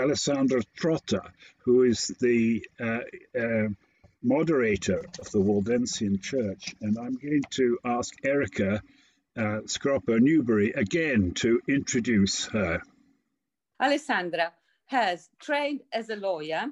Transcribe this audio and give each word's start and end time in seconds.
Alessandra 0.00 0.62
Trotta, 0.78 1.22
who 1.58 1.82
is 1.82 2.08
the 2.20 2.66
uh, 2.80 3.00
uh, 3.38 3.68
moderator 4.22 5.04
of 5.18 5.30
the 5.30 5.38
Waldensian 5.38 6.22
Church. 6.22 6.74
And 6.80 6.98
I'm 6.98 7.16
going 7.16 7.42
to 7.50 7.78
ask 7.84 8.14
Erica 8.24 8.82
uh, 9.36 9.60
Scroppo 9.66 10.18
Newbury 10.18 10.72
again 10.72 11.32
to 11.34 11.60
introduce 11.68 12.46
her. 12.46 12.82
Alessandra 13.80 14.52
has 14.86 15.28
trained 15.38 15.80
as 15.92 16.10
a 16.10 16.16
lawyer 16.16 16.66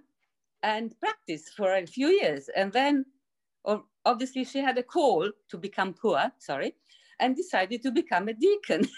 and 0.62 0.98
practiced 0.98 1.54
for 1.54 1.74
a 1.74 1.86
few 1.86 2.08
years. 2.08 2.48
And 2.56 2.72
then 2.72 3.04
obviously 4.04 4.44
she 4.44 4.58
had 4.58 4.78
a 4.78 4.82
call 4.82 5.30
to 5.50 5.58
become 5.58 5.94
poor, 5.94 6.32
sorry, 6.38 6.74
and 7.20 7.36
decided 7.36 7.82
to 7.82 7.90
become 7.90 8.28
a 8.28 8.32
deacon. 8.34 8.88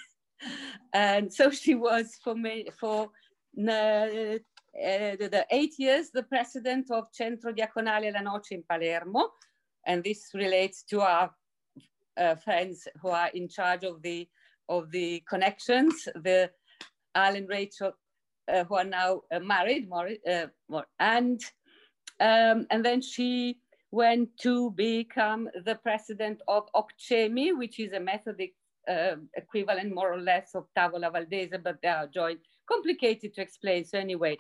and 0.93 1.33
so 1.33 1.51
she 1.51 1.75
was 1.75 2.19
for 2.23 2.35
me 2.35 2.69
for 2.79 3.11
uh, 3.59 4.39
the 4.75 5.47
eight 5.51 5.75
years 5.79 6.11
the 6.11 6.23
president 6.23 6.91
of 6.91 7.09
Centro 7.13 7.53
Diaconale 7.53 8.13
La 8.13 8.21
Noce 8.21 8.53
in 8.53 8.63
Palermo, 8.69 9.31
and 9.87 10.05
this 10.05 10.31
relates 10.35 10.83
to 10.85 11.01
our 11.01 11.31
uh, 12.17 12.35
friends 12.37 12.87
who 13.01 13.09
are 13.09 13.31
in 13.35 13.49
charge 13.49 13.85
of 13.85 14.03
the 14.03 14.29
of 14.69 14.91
the 14.93 15.23
connections, 15.29 16.09
the 16.15 16.51
Alan 17.15 17.47
Rachel, 17.49 17.93
uh, 18.53 18.65
who 18.65 18.77
are 18.77 18.85
now 18.85 19.23
uh, 19.33 19.41
married, 19.41 19.89
and 21.01 21.41
um, 22.21 22.67
and 22.71 22.85
then 22.85 23.01
she 23.01 23.59
went 23.91 24.29
to 24.39 24.71
become 24.73 25.49
the 25.65 25.75
president 25.75 26.41
of 26.47 26.69
OPCEMI, 26.75 27.59
which 27.59 27.81
is 27.81 27.93
a 27.93 28.01
Methodist 28.01 28.53
uh, 28.89 29.17
equivalent 29.37 29.93
more 29.95 30.13
or 30.13 30.21
less 30.21 30.55
of 30.55 30.67
Tavola 30.77 31.13
Valdese, 31.13 31.59
but 31.63 31.79
they 31.83 31.89
are 31.89 32.07
joined. 32.07 32.39
Complicated 32.71 33.35
to 33.35 33.43
explain. 33.43 33.85
So 33.85 33.99
anyway, 33.99 34.39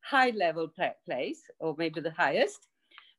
high 0.00 0.30
level 0.30 0.68
place, 1.04 1.42
or 1.58 1.74
maybe 1.78 2.00
the 2.00 2.10
highest. 2.10 2.68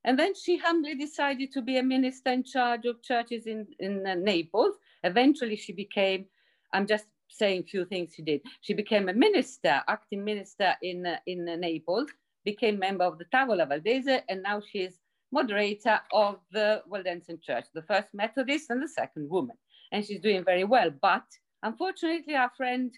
And 0.05 0.19
then 0.19 0.33
she 0.35 0.57
humbly 0.57 0.95
decided 0.95 1.51
to 1.53 1.61
be 1.61 1.77
a 1.77 1.83
minister 1.83 2.31
in 2.31 2.43
charge 2.43 2.85
of 2.85 3.01
churches 3.01 3.47
in, 3.47 3.67
in 3.79 4.05
uh, 4.05 4.15
Naples. 4.15 4.75
Eventually 5.03 5.55
she 5.55 5.71
became, 5.71 6.25
I'm 6.73 6.87
just 6.87 7.05
saying 7.29 7.61
a 7.61 7.63
few 7.63 7.85
things 7.85 8.13
she 8.15 8.21
did. 8.21 8.41
She 8.61 8.73
became 8.73 9.07
a 9.07 9.13
minister, 9.13 9.81
acting 9.87 10.23
minister 10.25 10.75
in, 10.81 11.05
uh, 11.05 11.17
in 11.25 11.47
uh, 11.47 11.55
Naples, 11.55 12.09
became 12.43 12.77
member 12.77 13.05
of 13.05 13.17
the 13.17 13.25
Tavola 13.25 13.65
Valdese, 13.65 14.21
and 14.27 14.43
now 14.43 14.61
she 14.61 14.79
is 14.79 14.99
moderator 15.31 15.99
of 16.11 16.39
the 16.51 16.83
Waldensian 16.91 17.41
Church, 17.41 17.65
the 17.73 17.81
first 17.81 18.09
Methodist 18.13 18.69
and 18.69 18.83
the 18.83 18.87
second 18.87 19.29
woman 19.29 19.57
and 19.93 20.03
she's 20.03 20.19
doing 20.19 20.43
very 20.43 20.65
well. 20.65 20.89
But 21.01 21.23
unfortunately, 21.61 22.35
our 22.35 22.51
friend 22.57 22.93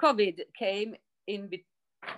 COVID 0.00 0.40
came 0.58 0.94
in, 1.26 1.50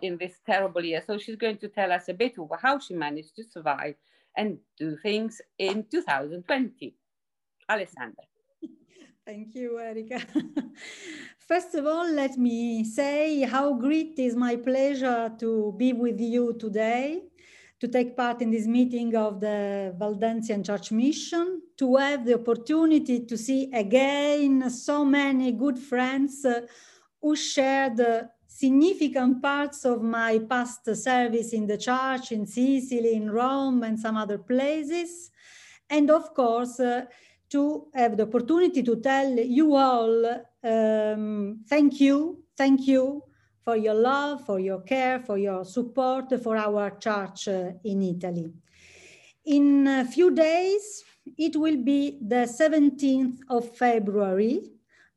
in 0.03 0.17
this 0.19 0.35
terrible 0.45 0.85
year. 0.85 1.03
So 1.07 1.19
she's 1.19 1.37
going 1.37 1.59
to 1.59 1.69
tell 1.69 1.93
us 1.93 2.09
a 2.09 2.15
bit 2.15 2.39
of 2.39 2.51
how 2.61 2.79
she 2.79 2.95
managed 2.95 3.37
to 3.37 3.45
survive 3.45 3.95
and 4.37 4.59
do 4.79 4.97
things 5.03 5.41
in 5.59 5.85
2020. 5.91 6.95
Alessandra. 7.69 8.25
Thank 9.27 9.55
you, 9.55 9.79
Erica. 9.79 10.21
First 11.49 11.75
of 11.75 11.87
all, 11.87 12.11
let 12.11 12.37
me 12.37 12.85
say 12.85 13.43
how 13.43 13.75
great 13.75 14.19
is 14.19 14.37
my 14.37 14.57
pleasure 14.57 15.33
to 15.39 15.75
be 15.77 15.93
with 15.93 16.21
you 16.21 16.57
today 16.59 17.23
to 17.79 17.89
take 17.89 18.17
part 18.17 18.41
in 18.41 18.51
this 18.51 18.67
meeting 18.67 19.15
of 19.15 19.41
the 19.41 19.95
Waldensian 19.99 20.65
Church 20.65 20.91
Mission, 20.91 21.61
to 21.77 21.97
have 21.97 22.25
the 22.25 22.35
opportunity 22.35 23.27
to 23.27 23.37
see 23.37 23.71
again 23.73 24.71
so 24.71 25.05
many 25.05 25.53
good 25.53 25.79
friends 25.79 26.45
uh, 26.45 26.63
who 27.21 27.37
shared 27.37 28.01
significant 28.47 29.43
parts 29.43 29.85
of 29.85 30.03
my 30.03 30.39
past 30.49 30.85
service 30.97 31.53
in 31.53 31.67
the 31.67 31.77
church 31.77 32.33
in 32.33 32.47
Sicily, 32.47 33.15
in 33.15 33.31
Rome, 33.31 33.83
and 33.83 33.99
some 33.99 34.17
other 34.17 34.39
places. 34.39 35.31
And 35.91 36.11
of 36.11 36.33
course, 36.35 36.81
uh, 36.81 37.05
to 37.51 37.87
have 37.95 38.17
the 38.17 38.25
opportunity 38.25 38.83
to 38.83 38.97
tell 38.97 39.31
you 39.39 39.77
all 39.77 40.25
um, 40.65 41.61
thank 41.69 42.01
you, 42.01 42.43
thank 42.57 42.87
you 42.87 43.23
for 43.63 43.77
your 43.77 43.95
love, 43.95 44.45
for 44.45 44.59
your 44.59 44.81
care, 44.81 45.21
for 45.21 45.39
your 45.39 45.65
support 45.65 46.33
for 46.43 46.57
our 46.57 46.91
church 46.99 47.49
uh, 47.49 47.71
in 47.85 48.03
Italy. 48.03 48.53
In 49.45 49.87
a 49.87 50.05
few 50.05 50.33
days, 50.35 51.05
it 51.37 51.57
will 51.57 51.77
be 51.77 52.19
the 52.21 52.47
17th 52.47 53.39
of 53.49 53.77
February, 53.77 54.61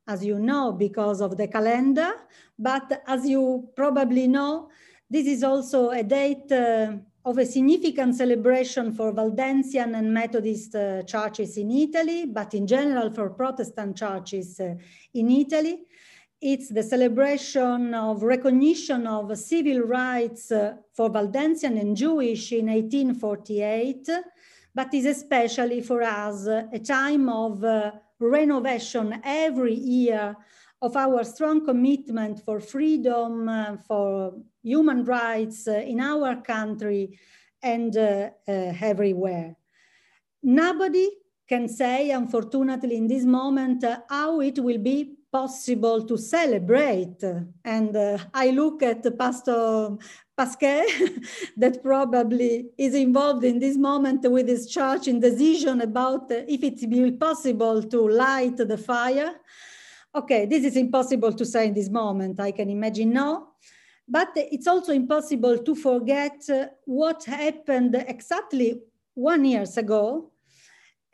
as 0.06 0.24
you 0.24 0.38
know, 0.38 0.72
because 0.72 1.20
of 1.20 1.36
the 1.36 1.48
calendar. 1.48 2.12
But 2.58 3.02
as 3.06 3.26
you 3.26 3.68
probably 3.76 4.26
know, 4.26 4.70
this 5.08 5.26
is 5.26 5.42
also 5.42 5.90
a 5.90 6.02
date 6.02 6.50
uh, 6.52 6.92
of 7.24 7.38
a 7.38 7.46
significant 7.46 8.16
celebration 8.16 8.92
for 8.92 9.12
Waldensian 9.12 9.96
and 9.96 10.12
Methodist 10.12 10.74
uh, 10.74 11.02
churches 11.02 11.56
in 11.56 11.70
Italy, 11.70 12.26
but 12.26 12.54
in 12.54 12.66
general 12.66 13.10
for 13.10 13.30
Protestant 13.30 13.96
churches 13.96 14.58
uh, 14.60 14.74
in 15.14 15.30
Italy 15.30 15.86
it's 16.40 16.70
the 16.70 16.82
celebration 16.82 17.92
of 17.92 18.22
recognition 18.22 19.06
of 19.06 19.36
civil 19.36 19.80
rights 19.80 20.50
uh, 20.50 20.74
for 20.94 21.10
Waldensian 21.10 21.78
and 21.78 21.94
Jewish 21.94 22.52
in 22.52 22.66
1848, 22.66 24.08
but 24.74 24.94
is 24.94 25.04
especially 25.04 25.82
for 25.82 26.02
us 26.02 26.46
a 26.46 26.78
time 26.78 27.28
of 27.28 27.62
uh, 27.62 27.92
renovation 28.20 29.20
every 29.24 29.74
year 29.74 30.36
of 30.82 30.96
our 30.96 31.24
strong 31.24 31.64
commitment 31.64 32.44
for 32.44 32.60
freedom, 32.60 33.48
uh, 33.48 33.76
for 33.86 34.34
human 34.62 35.04
rights 35.04 35.68
uh, 35.68 35.72
in 35.72 36.00
our 36.00 36.40
country 36.42 37.18
and 37.62 37.96
uh, 37.96 38.30
uh, 38.48 38.72
everywhere. 38.80 39.56
Nobody 40.42 41.10
can 41.48 41.68
say, 41.68 42.10
unfortunately, 42.10 42.96
in 42.96 43.08
this 43.08 43.24
moment, 43.24 43.84
how 44.08 44.40
it 44.40 44.58
will 44.58 44.78
be 44.78 45.16
possible 45.32 46.04
to 46.06 46.16
celebrate. 46.16 47.22
And 47.64 47.96
uh, 47.96 48.18
I 48.34 48.50
look 48.50 48.82
at 48.82 49.02
Pastor 49.18 49.96
Pasquet, 50.36 50.86
that 51.56 51.82
probably 51.82 52.70
is 52.76 52.94
involved 52.94 53.44
in 53.44 53.58
this 53.58 53.76
moment 53.76 54.30
with 54.30 54.48
his 54.48 54.68
church 54.68 55.08
in 55.08 55.20
decision 55.20 55.80
about 55.82 56.32
uh, 56.32 56.42
if 56.48 56.62
it 56.62 56.80
will 56.88 57.12
possible 57.12 57.82
to 57.82 58.08
light 58.08 58.56
the 58.56 58.78
fire. 58.78 59.34
Okay, 60.14 60.46
this 60.46 60.64
is 60.64 60.76
impossible 60.76 61.32
to 61.32 61.44
say 61.44 61.68
in 61.68 61.74
this 61.74 61.88
moment. 61.88 62.40
I 62.40 62.50
can 62.50 62.68
imagine 62.68 63.12
no. 63.12 63.48
But 64.08 64.30
it's 64.34 64.66
also 64.66 64.92
impossible 64.92 65.58
to 65.58 65.74
forget 65.76 66.42
uh, 66.50 66.66
what 66.84 67.24
happened 67.24 67.94
exactly 68.08 68.80
one 69.14 69.44
years 69.44 69.76
ago 69.76 70.32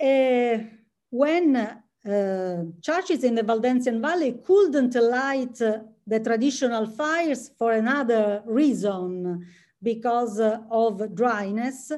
uh, 0.00 0.58
when 1.10 1.82
uh, 2.06 2.64
churches 2.80 3.24
in 3.24 3.34
the 3.34 3.42
Waldensian 3.42 4.00
Valley 4.00 4.38
couldn't 4.44 4.94
light 4.94 5.60
uh, 5.60 5.78
the 6.06 6.20
traditional 6.20 6.86
fires 6.86 7.50
for 7.58 7.72
another 7.72 8.42
reason 8.46 9.44
because 9.82 10.38
uh, 10.38 10.60
of 10.70 11.14
dryness, 11.14 11.90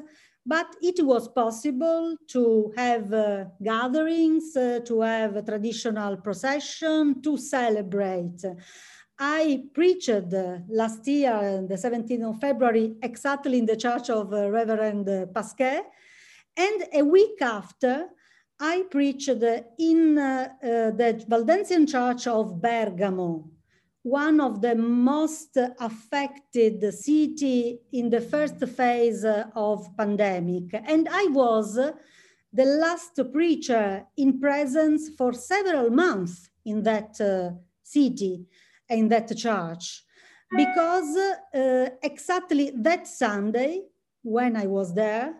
but 0.45 0.75
it 0.81 1.05
was 1.05 1.27
possible 1.27 2.15
to 2.27 2.73
have 2.75 3.13
uh, 3.13 3.45
gatherings, 3.61 4.55
uh, 4.55 4.79
to 4.85 5.01
have 5.01 5.35
a 5.35 5.43
traditional 5.43 6.17
procession, 6.17 7.21
to 7.21 7.37
celebrate. 7.37 8.43
I 9.19 9.63
preached 9.73 10.09
last 10.69 11.07
year, 11.07 11.33
on 11.33 11.67
the 11.67 11.75
17th 11.75 12.29
of 12.29 12.39
February, 12.39 12.95
exactly 13.03 13.59
in 13.59 13.65
the 13.65 13.75
church 13.75 14.09
of 14.09 14.31
Reverend 14.31 15.33
Pasquet, 15.33 15.81
and 16.57 16.83
a 16.93 17.03
week 17.03 17.41
after, 17.41 18.07
I 18.61 18.83
preached 18.91 19.29
in 19.29 20.17
uh, 20.17 20.49
uh, 20.61 20.67
the 20.91 21.25
Waldensian 21.29 21.87
Church 21.87 22.27
of 22.27 22.61
Bergamo, 22.61 23.49
one 24.03 24.41
of 24.41 24.61
the 24.61 24.75
most 24.75 25.57
affected 25.79 26.93
city 26.93 27.79
in 27.93 28.09
the 28.09 28.19
first 28.19 28.59
phase 28.67 29.23
of 29.23 29.87
pandemic. 29.97 30.73
And 30.73 31.07
I 31.09 31.27
was 31.27 31.75
the 31.75 32.65
last 32.65 33.17
preacher 33.31 34.05
in 34.17 34.41
presence 34.41 35.09
for 35.17 35.31
several 35.31 35.89
months 35.89 36.49
in 36.65 36.83
that 36.83 37.19
uh, 37.21 37.51
city, 37.81 38.45
in 38.89 39.07
that 39.07 39.37
church, 39.37 40.03
because 40.53 41.15
uh, 41.15 41.89
exactly 42.03 42.71
that 42.75 43.07
Sunday, 43.07 43.83
when 44.21 44.57
I 44.57 44.65
was 44.65 44.93
there, 44.93 45.33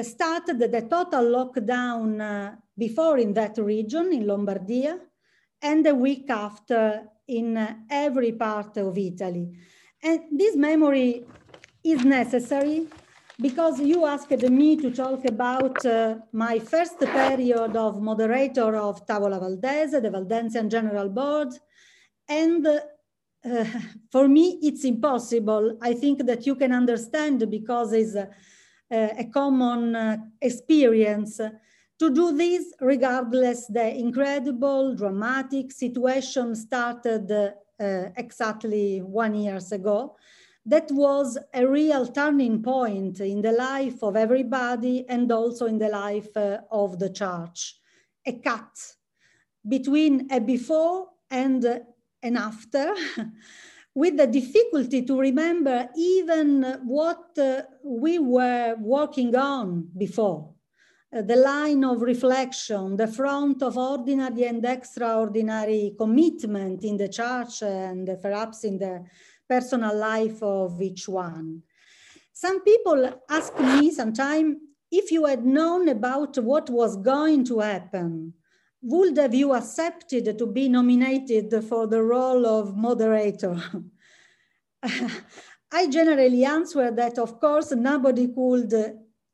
started 0.00 0.58
the 0.58 0.82
total 0.82 1.24
lockdown 1.24 2.20
uh, 2.20 2.56
before 2.78 3.18
in 3.18 3.34
that 3.34 3.58
region, 3.58 4.12
in 4.12 4.24
Lombardia, 4.24 4.98
and 5.60 5.86
a 5.86 5.94
week 5.94 6.30
after 6.30 7.04
in 7.28 7.56
uh, 7.56 7.74
every 7.90 8.32
part 8.32 8.76
of 8.78 8.96
Italy. 8.96 9.52
And 10.02 10.20
this 10.32 10.56
memory 10.56 11.24
is 11.84 12.04
necessary 12.04 12.86
because 13.40 13.80
you 13.80 14.06
asked 14.06 14.30
me 14.30 14.76
to 14.76 14.90
talk 14.90 15.24
about 15.24 15.84
uh, 15.84 16.16
my 16.32 16.58
first 16.58 16.98
period 16.98 17.76
of 17.76 18.00
moderator 18.00 18.76
of 18.76 19.06
Tavola 19.06 19.40
Valdese, 19.40 20.00
the 20.00 20.10
Waldensian 20.10 20.70
General 20.70 21.08
Board, 21.08 21.48
and 22.28 22.66
uh, 22.66 22.80
for 24.10 24.28
me, 24.28 24.58
it's 24.62 24.84
impossible. 24.84 25.76
I 25.82 25.94
think 25.94 26.24
that 26.26 26.46
you 26.46 26.54
can 26.54 26.72
understand 26.72 27.48
because 27.50 27.92
it's 27.92 28.16
a, 28.92 29.14
a 29.18 29.24
common 29.24 29.96
uh, 29.96 30.16
experience 30.40 31.40
to 31.98 32.10
do 32.10 32.36
this 32.36 32.74
regardless 32.80 33.66
the 33.66 33.96
incredible 33.96 34.94
dramatic 34.94 35.72
situation 35.72 36.54
started 36.54 37.30
uh, 37.30 38.08
exactly 38.16 39.00
one 39.00 39.34
years 39.34 39.72
ago. 39.72 40.16
That 40.66 40.90
was 40.92 41.38
a 41.54 41.66
real 41.66 42.06
turning 42.06 42.62
point 42.62 43.20
in 43.20 43.42
the 43.42 43.52
life 43.52 44.02
of 44.02 44.16
everybody 44.16 45.04
and 45.08 45.30
also 45.32 45.66
in 45.66 45.78
the 45.78 45.88
life 45.88 46.36
uh, 46.36 46.58
of 46.70 46.98
the 46.98 47.10
church. 47.10 47.76
A 48.26 48.32
cut 48.32 48.94
between 49.68 50.28
a 50.30 50.40
before 50.40 51.08
and 51.30 51.64
an 52.22 52.36
after 52.36 52.94
with 53.94 54.16
the 54.16 54.26
difficulty 54.26 55.02
to 55.02 55.18
remember 55.18 55.88
even 55.96 56.62
what 56.84 57.38
uh, 57.38 57.62
we 57.84 58.18
were 58.18 58.74
working 58.78 59.34
on 59.36 59.88
before 59.96 60.54
uh, 61.14 61.20
the 61.20 61.36
line 61.36 61.84
of 61.84 62.00
reflection, 62.00 62.96
the 62.96 63.06
front 63.06 63.62
of 63.62 63.76
ordinary 63.76 64.44
and 64.44 64.64
extraordinary 64.64 65.94
commitment 65.98 66.84
in 66.84 66.96
the 66.96 67.08
church 67.08 67.62
and 67.62 68.08
perhaps 68.22 68.64
in 68.64 68.78
the 68.78 69.04
personal 69.46 69.94
life 69.94 70.42
of 70.42 70.80
each 70.80 71.06
one. 71.06 71.62
Some 72.32 72.64
people 72.64 73.12
ask 73.28 73.58
me 73.60 73.90
sometimes 73.90 74.56
if 74.90 75.10
you 75.10 75.26
had 75.26 75.44
known 75.44 75.88
about 75.88 76.38
what 76.38 76.70
was 76.70 76.96
going 76.96 77.44
to 77.44 77.58
happen, 77.60 78.32
would 78.82 79.16
have 79.16 79.34
you 79.34 79.54
accepted 79.54 80.36
to 80.38 80.46
be 80.46 80.68
nominated 80.68 81.64
for 81.64 81.86
the 81.86 82.02
role 82.02 82.46
of 82.46 82.76
moderator? 82.76 83.56
I 85.72 85.86
generally 85.86 86.44
answer 86.44 86.90
that, 86.90 87.18
of 87.18 87.40
course, 87.40 87.72
nobody 87.72 88.28
could 88.28 88.74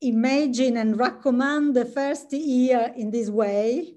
imagine 0.00 0.76
and 0.76 0.98
recommend 0.98 1.74
the 1.74 1.84
first 1.84 2.32
year 2.32 2.92
in 2.96 3.10
this 3.10 3.30
way. 3.30 3.94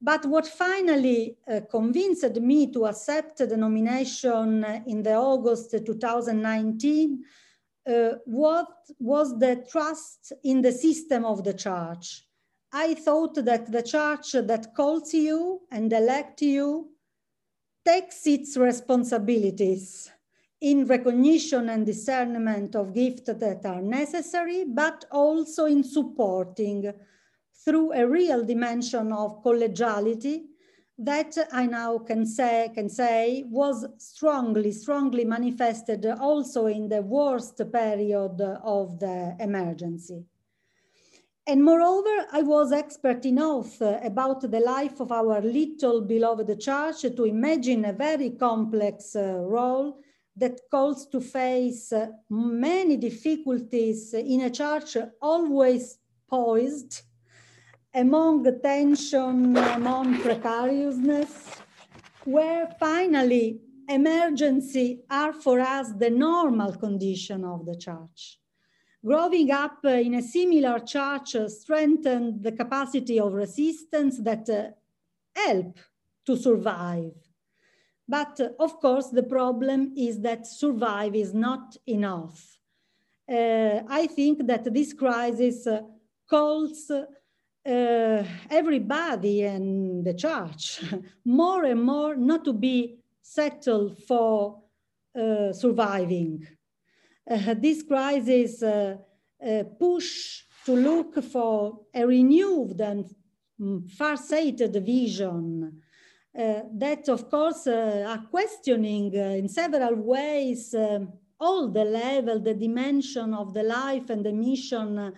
But 0.00 0.24
what 0.26 0.46
finally 0.46 1.36
uh, 1.50 1.60
convinced 1.70 2.36
me 2.36 2.70
to 2.72 2.86
accept 2.86 3.38
the 3.38 3.56
nomination 3.56 4.64
in 4.86 5.02
the 5.02 5.14
August 5.14 5.74
2019 5.84 7.24
uh, 7.86 8.10
what 8.26 8.68
was 8.98 9.38
the 9.38 9.64
trust 9.70 10.32
in 10.44 10.62
the 10.62 10.72
system 10.72 11.24
of 11.24 11.44
the 11.44 11.54
church. 11.54 12.26
I 12.72 12.94
thought 12.94 13.34
that 13.34 13.72
the 13.72 13.82
church 13.82 14.32
that 14.32 14.74
calls 14.74 15.12
you 15.12 15.62
and 15.72 15.92
elects 15.92 16.42
you 16.42 16.90
takes 17.84 18.26
its 18.26 18.56
responsibilities 18.56 20.10
in 20.60 20.86
recognition 20.86 21.70
and 21.70 21.84
discernment 21.84 22.76
of 22.76 22.94
gifts 22.94 23.22
that 23.26 23.64
are 23.64 23.82
necessary, 23.82 24.64
but 24.64 25.04
also 25.10 25.64
in 25.64 25.82
supporting 25.82 26.92
through 27.64 27.92
a 27.92 28.06
real 28.06 28.44
dimension 28.44 29.12
of 29.12 29.42
collegiality 29.42 30.44
that 30.98 31.36
I 31.50 31.66
now 31.66 31.98
can 31.98 32.26
say, 32.26 32.70
can 32.74 32.88
say 32.90 33.44
was 33.48 33.86
strongly, 33.96 34.70
strongly 34.70 35.24
manifested 35.24 36.04
also 36.06 36.66
in 36.66 36.88
the 36.88 37.02
worst 37.02 37.56
period 37.72 38.40
of 38.62 39.00
the 39.00 39.34
emergency. 39.40 40.26
And 41.46 41.64
moreover, 41.64 42.26
I 42.32 42.42
was 42.42 42.70
expert 42.70 43.24
enough 43.24 43.80
about 43.80 44.42
the 44.42 44.60
life 44.60 45.00
of 45.00 45.10
our 45.10 45.40
little 45.40 46.02
beloved 46.02 46.60
church 46.60 47.02
to 47.02 47.24
imagine 47.24 47.84
a 47.86 47.92
very 47.92 48.30
complex 48.30 49.16
uh, 49.16 49.38
role 49.40 49.98
that 50.36 50.60
calls 50.70 51.06
to 51.08 51.20
face 51.20 51.92
uh, 51.92 52.08
many 52.28 52.96
difficulties 52.96 54.14
in 54.14 54.42
a 54.42 54.50
church 54.50 54.96
always 55.20 55.98
poised 56.28 57.02
among 57.94 58.44
tension, 58.62 59.56
among 59.56 60.20
precariousness, 60.20 61.56
where 62.24 62.68
finally 62.78 63.60
emergency 63.88 65.02
are 65.10 65.32
for 65.32 65.58
us 65.58 65.92
the 65.98 66.10
normal 66.10 66.72
condition 66.76 67.44
of 67.44 67.66
the 67.66 67.76
church. 67.76 68.39
Growing 69.04 69.50
up 69.50 69.84
in 69.84 70.14
a 70.14 70.22
similar 70.22 70.78
church 70.80 71.36
strengthened 71.48 72.42
the 72.42 72.52
capacity 72.52 73.18
of 73.18 73.32
resistance 73.32 74.18
that 74.18 74.48
uh, 74.48 74.70
help 75.34 75.78
to 76.26 76.36
survive 76.36 77.12
but 78.10 78.40
uh, 78.40 78.48
of 78.58 78.80
course, 78.80 79.08
the 79.10 79.22
problem 79.22 79.94
is 79.96 80.20
that 80.20 80.44
survive 80.44 81.14
is 81.14 81.32
not 81.32 81.76
enough. 81.86 82.58
Uh, 83.30 83.82
I 83.88 84.08
think 84.08 84.46
that 84.48 84.64
this 84.74 84.92
crisis 84.92 85.64
uh, 85.64 85.82
calls 86.28 86.90
uh, 86.90 88.24
everybody 88.50 89.44
and 89.44 90.04
the 90.04 90.14
church 90.14 90.82
more 91.24 91.64
and 91.64 91.84
more 91.84 92.16
not 92.16 92.44
to 92.46 92.52
be 92.52 92.98
settled 93.22 93.96
for 94.08 94.60
uh, 95.16 95.52
surviving. 95.52 96.44
Uh, 97.28 97.54
this 97.54 97.82
crisis 97.82 98.62
push 99.78 100.42
to 100.64 100.72
look 100.74 101.22
for 101.24 101.80
a 101.94 102.06
renewed 102.06 102.80
and 102.80 103.06
mm, 103.60 103.90
far-sighted 103.90 104.72
vision 104.84 105.80
uh, 106.38 106.60
that 106.72 107.08
of 107.08 107.28
course 107.28 107.66
uh, 107.66 108.04
are 108.06 108.24
questioning 108.30 109.12
uh, 109.16 109.34
in 109.34 109.48
several 109.48 109.96
ways 109.96 110.72
um, 110.74 111.12
all 111.40 111.68
the 111.68 111.84
level, 111.84 112.38
the 112.38 112.54
dimension 112.54 113.34
of 113.34 113.52
the 113.52 113.62
life 113.64 114.10
and 114.10 114.24
the 114.24 114.32
mission 114.32 115.12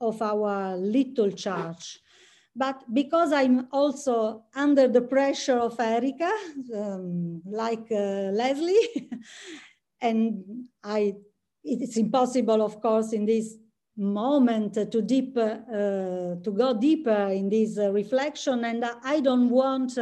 of 0.00 0.22
our 0.22 0.76
little 0.76 1.30
church. 1.32 1.98
But 2.56 2.82
because 2.94 3.32
I'm 3.32 3.66
also 3.72 4.44
under 4.54 4.88
the 4.88 5.02
pressure 5.02 5.58
of 5.58 5.78
Erica, 5.78 6.32
um, 6.74 7.42
like 7.44 7.90
uh, 7.90 8.30
Leslie, 8.32 9.10
and 10.00 10.64
I, 10.82 11.16
it's 11.64 11.96
impossible, 11.96 12.62
of 12.62 12.80
course, 12.80 13.12
in 13.12 13.24
this 13.24 13.56
moment 13.96 14.74
to 14.74 15.02
deep, 15.02 15.36
uh, 15.36 16.36
to 16.42 16.54
go 16.56 16.76
deeper 16.78 17.28
in 17.28 17.48
this 17.48 17.78
uh, 17.78 17.90
reflection. 17.92 18.64
And 18.64 18.84
I 19.02 19.20
don't 19.20 19.50
want 19.50 19.98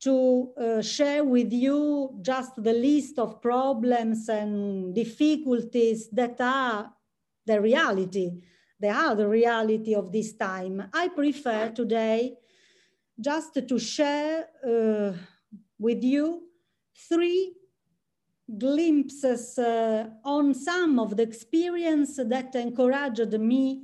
to 0.00 0.52
uh, 0.56 0.80
share 0.80 1.24
with 1.24 1.52
you 1.52 2.18
just 2.22 2.52
the 2.56 2.72
list 2.72 3.18
of 3.18 3.42
problems 3.42 4.28
and 4.28 4.94
difficulties 4.94 6.08
that 6.10 6.40
are 6.40 6.92
the 7.46 7.60
reality. 7.60 8.30
They 8.78 8.88
are 8.88 9.14
the 9.14 9.28
reality 9.28 9.94
of 9.94 10.10
this 10.10 10.32
time. 10.32 10.88
I 10.94 11.08
prefer 11.08 11.70
today 11.70 12.36
just 13.20 13.54
to 13.68 13.78
share 13.78 14.46
uh, 14.66 15.12
with 15.78 16.02
you 16.02 16.44
three 17.08 17.54
glimpses 18.58 19.58
uh, 19.58 20.06
on 20.24 20.54
some 20.54 20.98
of 20.98 21.16
the 21.16 21.22
experience 21.22 22.16
that 22.16 22.54
encouraged 22.54 23.32
me 23.38 23.82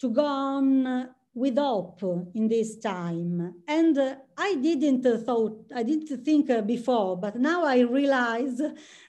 to 0.00 0.10
go 0.10 0.24
on 0.24 1.08
with 1.34 1.58
hope 1.58 2.02
in 2.34 2.48
this 2.48 2.78
time. 2.78 3.54
And 3.66 3.98
uh, 3.98 4.16
I 4.36 4.54
didn't 4.54 5.04
uh, 5.04 5.18
thought, 5.18 5.66
I 5.74 5.82
didn't 5.82 6.24
think 6.24 6.48
uh, 6.48 6.62
before, 6.62 7.16
but 7.16 7.36
now 7.36 7.64
I 7.64 7.80
realize 7.80 8.60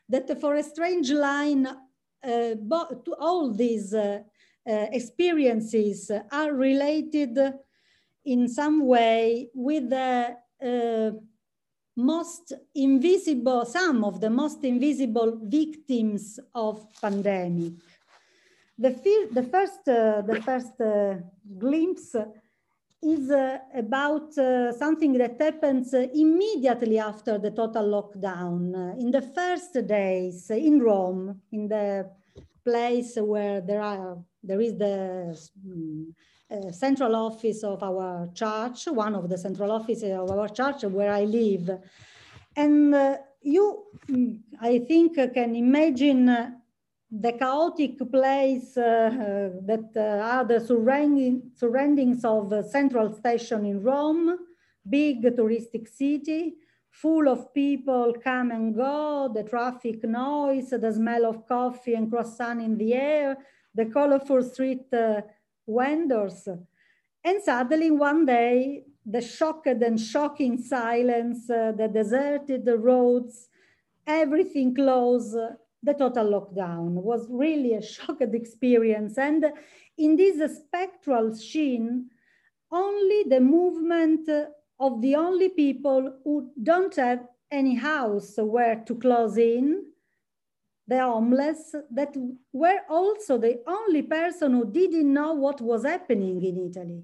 that 0.10 0.42
for 0.42 0.56
a 0.56 0.64
strange 0.64 1.12
line, 1.12 1.68
uh, 1.68 2.56
all 3.20 3.52
these 3.52 3.94
uh, 3.94 4.20
uh, 4.68 4.86
experiences 4.92 6.10
are 6.32 6.54
related 6.54 7.38
in 8.26 8.48
some 8.48 8.88
way 8.88 9.50
with 9.54 9.90
the 9.92 10.36
most 11.96 12.54
invisible, 12.74 13.66
some 13.66 14.04
of 14.04 14.20
the 14.20 14.30
most 14.30 14.64
invisible 14.64 15.40
victims 15.42 16.40
of 16.54 16.86
pandemic. 17.02 17.74
The, 18.78 18.92
the 19.32 19.44
first, 19.44 19.88
uh, 19.88 20.22
the 20.22 20.42
first 20.44 20.80
uh, 20.82 21.16
glimpse 21.58 22.16
is 23.02 23.30
uh, 23.30 23.60
about 23.74 24.38
uh, 24.38 24.74
something 24.74 25.14
that 25.14 25.40
happens 25.40 25.94
uh, 25.94 26.08
immediately 26.14 27.00
after 27.00 27.38
the 27.38 27.52
total 27.52 27.86
lockdown. 27.86 28.74
Uh, 28.76 29.00
in 29.00 29.12
the 29.12 29.22
first 29.22 29.74
days 29.88 30.50
in 30.50 30.82
Rome, 30.82 31.42
in 31.52 31.68
the 31.68 32.10
place 32.64 33.16
where 33.18 33.62
there 33.62 33.82
are 33.82 34.18
there 34.44 34.62
is 34.62 34.78
the 34.78 35.38
central 36.72 37.16
office 37.16 37.64
of 37.64 37.82
our 37.84 38.30
church, 38.34 38.88
one 38.88 39.16
of 39.16 39.30
the 39.30 39.38
central 39.38 39.72
offices 39.72 40.12
of 40.18 40.30
our 40.30 40.48
church 40.50 40.84
where 40.84 41.12
I 41.12 41.24
live, 41.24 41.70
and 42.56 42.96
you, 43.42 43.84
mm, 44.08 44.40
I 44.60 44.80
think, 44.80 45.16
can 45.16 45.56
imagine 45.56 46.56
the 47.12 47.32
chaotic 47.34 48.00
place 48.12 48.76
uh, 48.78 48.82
uh, 48.82 49.62
that 49.66 49.92
uh, 49.96 50.24
are 50.24 50.46
the 50.46 50.60
surrounding, 50.60 51.52
surroundings 51.56 52.26
of 52.26 52.54
Central 52.70 53.14
Station 53.14 53.66
in 53.66 53.82
Rome, 53.82 54.38
big 54.88 55.24
touristic 55.24 55.88
city, 55.88 56.56
full 56.90 57.30
of 57.30 57.54
people 57.54 58.14
come 58.24 58.52
and 58.52 58.76
go, 58.76 59.32
the 59.34 59.44
traffic 59.44 60.04
noise, 60.04 60.72
the 60.72 60.92
smell 60.92 61.26
of 61.26 61.48
coffee 61.48 61.94
and 61.94 62.10
croissant 62.10 62.62
in 62.62 62.78
the 62.78 62.94
air, 62.94 63.38
the 63.74 63.86
colorful 63.86 64.42
street 64.42 64.92
uh, 64.94 65.22
vendors. 65.68 66.48
And 67.24 67.42
suddenly 67.44 67.92
one 67.92 68.26
day, 68.26 68.84
the 69.06 69.22
shocked 69.22 69.68
and 69.68 70.00
shocking 70.00 70.58
silence, 70.58 71.50
uh, 71.50 71.74
the 71.78 71.88
deserted 71.88 72.68
roads, 72.68 73.50
everything 74.08 74.74
closed, 74.74 75.36
the 75.84 75.94
total 75.94 76.26
lockdown 76.26 76.94
was 76.94 77.28
really 77.30 77.74
a 77.74 77.82
shocked 77.94 78.34
experience. 78.34 79.18
And 79.18 79.46
in 79.98 80.16
this 80.16 80.58
spectral 80.58 81.34
scene, 81.36 82.10
only 82.72 83.24
the 83.30 83.40
movement 83.40 84.28
of 84.80 85.02
the 85.02 85.16
only 85.16 85.50
people 85.50 86.20
who 86.24 86.50
don't 86.62 86.96
have 86.96 87.28
any 87.52 87.76
house 87.76 88.36
where 88.38 88.84
to 88.88 88.96
close 88.96 89.38
in, 89.38 89.86
the 90.88 91.00
homeless, 91.00 91.76
that 91.92 92.16
were 92.54 92.82
also 92.90 93.38
the 93.38 93.60
only 93.68 94.04
person 94.04 94.54
who 94.54 94.72
didn't 94.72 95.12
know 95.12 95.34
what 95.34 95.62
was 95.62 95.84
happening 95.84 96.42
in 96.44 96.58
Italy. 96.70 97.04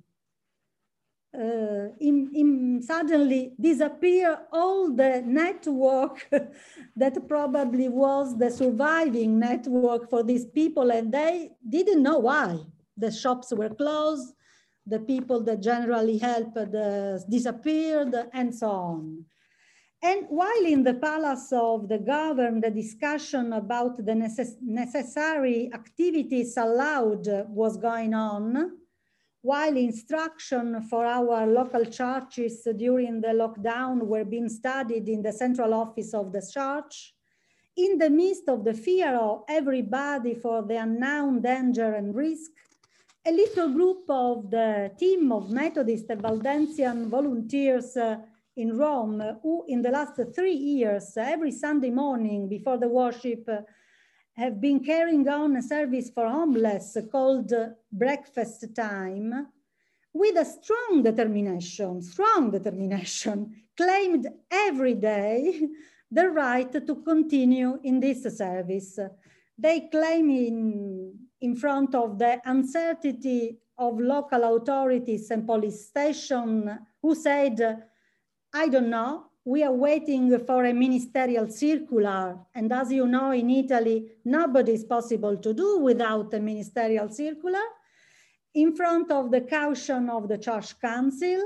Uh, 1.34 1.88
in, 2.02 2.30
in 2.36 2.82
suddenly 2.82 3.54
disappear 3.58 4.38
all 4.52 4.94
the 4.94 5.24
network 5.26 6.30
that 6.98 7.26
probably 7.30 7.88
was 7.88 8.38
the 8.38 8.52
surviving 8.52 9.40
network 9.40 10.10
for 10.10 10.24
these 10.24 10.46
people 10.46 10.92
and 10.92 11.10
they 11.10 11.52
didn't 11.70 12.04
know 12.04 12.20
why. 12.20 12.60
The 12.98 13.10
shops 13.10 13.54
were 13.54 13.70
closed, 13.70 14.34
the 14.86 15.00
people 15.00 15.42
that 15.44 15.62
generally 15.62 16.18
helped 16.18 16.58
uh, 16.58 17.18
disappeared 17.30 18.14
and 18.34 18.54
so 18.54 18.70
on. 18.70 19.26
And 20.04 20.26
while 20.30 20.66
in 20.66 20.84
the 20.84 20.96
palace 20.96 21.54
of 21.54 21.88
the 21.88 22.00
governor, 22.00 22.60
the 22.60 22.72
discussion 22.72 23.54
about 23.54 23.98
the 23.98 24.14
necess 24.14 24.60
necessary 24.60 25.70
activities 25.74 26.58
allowed 26.58 27.28
was 27.50 27.78
going 27.78 28.16
on, 28.16 28.80
while 29.44 29.78
instruction 29.78 30.82
for 30.90 31.06
our 31.06 31.46
local 31.46 31.86
churches 31.86 32.68
during 32.78 33.22
the 33.22 33.28
lockdown 33.28 34.02
were 34.02 34.26
being 34.26 34.50
studied 34.50 35.08
in 35.08 35.22
the 35.22 35.32
central 35.32 35.72
office 35.74 36.16
of 36.16 36.32
the 36.32 36.42
church, 36.52 37.14
in 37.78 38.00
the 38.00 38.10
midst 38.10 38.50
of 38.50 38.64
the 38.64 38.74
fear 38.74 39.16
of 39.16 39.44
everybody 39.48 40.34
for 40.34 40.64
the 40.64 40.78
unknown 40.78 41.42
danger 41.44 41.94
and 41.94 42.16
risk, 42.16 42.52
a 43.26 43.32
little 43.32 43.70
group 43.70 44.04
of 44.10 44.50
the 44.50 44.92
team 44.98 45.32
of 45.32 45.52
Methodist 45.52 46.06
and 46.10 46.24
Waldensian 46.24 47.08
volunteers 47.08 47.96
uh, 47.96 48.18
in 48.58 48.78
Rome, 48.78 49.22
uh, 49.22 49.34
who 49.42 49.66
in 49.68 49.82
the 49.82 49.92
last 49.92 50.20
three 50.36 50.54
years, 50.54 51.16
uh, 51.18 51.22
every 51.22 51.52
Sunday 51.52 51.90
morning 51.90 52.50
before 52.50 52.78
the 52.78 52.88
worship, 52.88 53.48
uh, 53.48 53.62
have 54.34 54.60
been 54.60 54.80
carrying 54.80 55.28
on 55.28 55.56
a 55.56 55.62
service 55.62 56.10
for 56.10 56.28
homeless 56.28 56.98
called 57.12 57.52
uh, 57.54 57.70
Breakfast 57.92 58.66
Time, 58.76 59.48
with 60.14 60.36
a 60.38 60.46
strong 60.46 61.04
determination, 61.04 62.02
strong 62.02 62.52
determination, 62.52 63.64
claimed 63.78 64.28
every 64.50 64.96
day 64.96 65.62
the 66.12 66.30
right 66.30 66.72
to 66.72 66.96
continue 67.04 67.80
in 67.84 68.00
this 68.00 68.24
service. 68.38 69.00
They 69.58 69.88
claim 69.92 70.30
in 70.30 71.14
in 71.42 71.56
front 71.56 71.96
of 71.96 72.18
the 72.20 72.40
uncertainty 72.46 73.58
of 73.78 74.00
local 74.00 74.56
authorities 74.56 75.32
and 75.32 75.46
police 75.46 75.88
station 75.88 76.80
who 77.02 77.16
said, 77.16 77.84
I 78.54 78.68
don't 78.68 78.90
know, 78.90 79.26
we 79.46 79.64
are 79.64 79.72
waiting 79.72 80.38
for 80.46 80.66
a 80.66 80.74
ministerial 80.74 81.50
circular. 81.50 82.38
And 82.54 82.72
as 82.72 82.92
you 82.92 83.08
know, 83.08 83.32
in 83.32 83.50
Italy, 83.50 84.08
nobody 84.26 84.74
is 84.74 84.84
possible 84.84 85.38
to 85.38 85.54
do 85.54 85.80
without 85.80 86.34
a 86.34 86.40
ministerial 86.40 87.10
circular 87.10 87.64
in 88.54 88.76
front 88.76 89.12
of 89.12 89.32
the 89.32 89.42
caution 89.42 90.10
of 90.10 90.28
the 90.28 90.38
church 90.38 90.80
council 90.80 91.42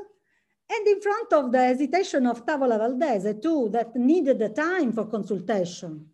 and 0.68 0.88
in 0.88 1.00
front 1.00 1.32
of 1.34 1.52
the 1.52 1.60
hesitation 1.60 2.26
of 2.26 2.46
Tavola 2.46 2.80
Valdese 2.80 3.40
too, 3.40 3.70
that 3.72 3.96
needed 3.96 4.40
the 4.40 4.50
time 4.50 4.92
for 4.92 5.06
consultation. 5.06 6.08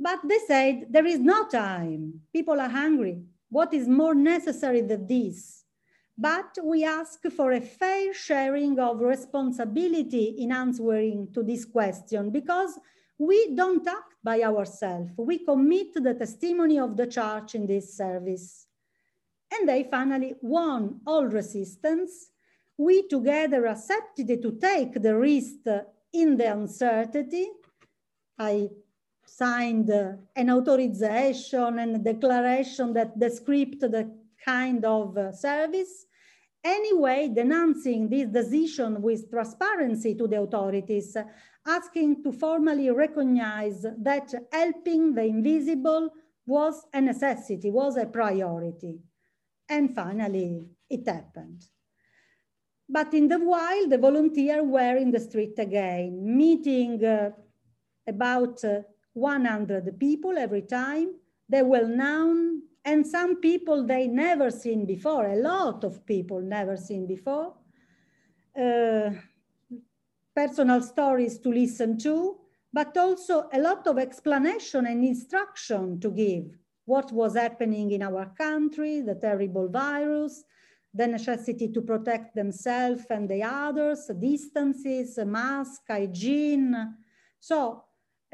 But 0.00 0.20
they 0.26 0.38
said, 0.46 0.86
there 0.90 1.06
is 1.06 1.18
no 1.18 1.46
time. 1.48 2.22
People 2.32 2.58
are 2.60 2.68
hungry. 2.68 3.22
What 3.50 3.74
is 3.74 3.86
more 3.86 4.14
necessary 4.14 4.80
than 4.80 5.06
this? 5.06 5.64
But 6.20 6.58
we 6.64 6.84
ask 6.84 7.22
for 7.30 7.52
a 7.52 7.60
fair 7.60 8.12
sharing 8.12 8.80
of 8.80 9.00
responsibility 9.00 10.34
in 10.38 10.50
answering 10.50 11.28
to 11.32 11.44
this 11.44 11.64
question 11.64 12.30
because 12.30 12.76
we 13.16 13.54
don't 13.54 13.86
act 13.86 14.14
by 14.24 14.42
ourselves. 14.42 15.12
We 15.16 15.44
commit 15.44 15.94
the 15.94 16.14
testimony 16.14 16.80
of 16.80 16.96
the 16.96 17.06
church 17.06 17.54
in 17.54 17.68
this 17.68 17.96
service. 17.96 18.66
And 19.52 19.68
they 19.68 19.84
finally 19.84 20.34
won 20.42 21.00
all 21.06 21.24
resistance. 21.26 22.30
We 22.76 23.06
together 23.06 23.66
accepted 23.66 24.42
to 24.42 24.58
take 24.60 25.00
the 25.00 25.16
risk 25.16 25.66
in 26.12 26.36
the 26.36 26.52
uncertainty. 26.52 27.48
I 28.36 28.70
signed 29.24 29.90
an 29.90 30.50
authorization 30.50 31.78
and 31.78 31.96
a 31.96 32.12
declaration 32.12 32.92
that 32.94 33.18
described 33.18 33.80
the 33.80 34.10
kind 34.44 34.84
of 34.84 35.16
service. 35.34 36.06
Anyway, 36.64 37.30
denouncing 37.32 38.08
this 38.08 38.28
decision 38.28 39.00
with 39.00 39.30
transparency 39.30 40.14
to 40.14 40.26
the 40.26 40.40
authorities, 40.40 41.16
asking 41.66 42.22
to 42.22 42.32
formally 42.32 42.90
recognize 42.90 43.86
that 43.98 44.34
helping 44.52 45.14
the 45.14 45.22
invisible 45.22 46.10
was 46.46 46.86
a 46.92 47.00
necessity, 47.00 47.70
was 47.70 47.96
a 47.96 48.06
priority. 48.06 48.98
And 49.68 49.94
finally, 49.94 50.66
it 50.88 51.06
happened. 51.06 51.64
But 52.88 53.12
in 53.12 53.28
the 53.28 53.38
while, 53.38 53.86
the 53.86 53.98
volunteers 53.98 54.64
were 54.64 54.96
in 54.96 55.10
the 55.10 55.20
street 55.20 55.58
again, 55.58 56.36
meeting 56.36 57.04
uh, 57.04 57.30
about 58.06 58.64
uh, 58.64 58.80
100 59.12 59.98
people 60.00 60.38
every 60.38 60.62
time. 60.62 61.14
They 61.48 61.62
well 61.62 61.86
known, 61.86 62.62
and 62.84 63.06
some 63.06 63.40
people 63.40 63.86
they 63.86 64.06
never 64.06 64.50
seen 64.50 64.86
before, 64.86 65.26
a 65.26 65.36
lot 65.36 65.84
of 65.84 66.04
people 66.06 66.40
never 66.40 66.76
seen 66.76 67.06
before. 67.06 67.54
Uh, 68.58 69.10
personal 70.34 70.80
stories 70.80 71.38
to 71.38 71.50
listen 71.50 71.98
to, 71.98 72.36
but 72.72 72.96
also 72.96 73.48
a 73.52 73.58
lot 73.58 73.86
of 73.86 73.98
explanation 73.98 74.86
and 74.86 75.04
instruction 75.04 75.98
to 76.00 76.10
give 76.10 76.44
what 76.84 77.12
was 77.12 77.36
happening 77.36 77.90
in 77.90 78.02
our 78.02 78.26
country, 78.36 79.00
the 79.00 79.14
terrible 79.14 79.68
virus, 79.68 80.44
the 80.94 81.06
necessity 81.06 81.68
to 81.68 81.82
protect 81.82 82.34
themselves 82.34 83.04
and 83.10 83.28
the 83.28 83.42
others, 83.42 84.10
distances, 84.18 85.18
mask, 85.26 85.82
hygiene. 85.88 86.94
So 87.40 87.84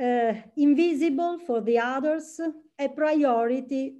uh, 0.01 0.35
invisible 0.57 1.39
for 1.41 1.61
the 1.61 1.79
others, 1.79 2.41
a 2.79 2.89
priority 2.89 3.95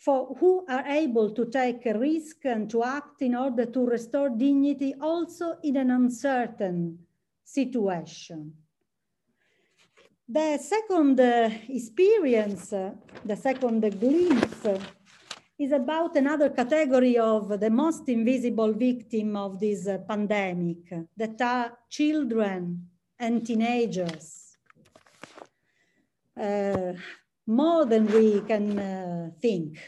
for 0.00 0.34
who 0.40 0.64
are 0.66 0.86
able 0.86 1.30
to 1.30 1.44
take 1.44 1.84
a 1.84 1.98
risk 1.98 2.46
and 2.46 2.70
to 2.70 2.82
act 2.82 3.20
in 3.20 3.34
order 3.34 3.66
to 3.66 3.86
restore 3.86 4.30
dignity 4.30 4.94
also 4.98 5.56
in 5.62 5.76
an 5.76 5.90
uncertain 5.90 6.98
situation. 7.44 8.54
The 10.26 10.58
second 10.58 11.20
uh, 11.20 11.50
experience, 11.68 12.72
uh, 12.72 12.92
the 13.24 13.36
second 13.36 13.80
glimpse 14.00 14.64
uh, 14.64 14.80
is 15.58 15.72
about 15.72 16.16
another 16.16 16.48
category 16.48 17.18
of 17.18 17.60
the 17.60 17.68
most 17.68 18.08
invisible 18.08 18.72
victim 18.72 19.36
of 19.36 19.60
this 19.60 19.86
uh, 19.86 19.98
pandemic, 19.98 20.78
that 21.14 21.40
are 21.42 21.76
children 21.90 22.88
and 23.18 23.44
teenagers 23.44 24.56
uh, 26.40 26.92
more 27.50 27.84
than 27.84 28.06
we 28.06 28.40
can 28.42 28.78
uh, 28.78 29.30
think. 29.40 29.78